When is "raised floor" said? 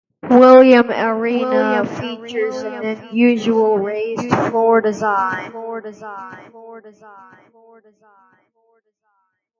3.77-4.81